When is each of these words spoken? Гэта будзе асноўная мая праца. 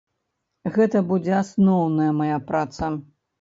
Гэта 0.77 1.01
будзе 1.11 1.33
асноўная 1.41 2.09
мая 2.23 2.41
праца. 2.49 2.91